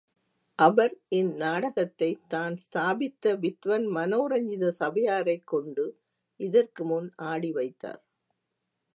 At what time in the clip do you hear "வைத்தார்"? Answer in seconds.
7.51-8.01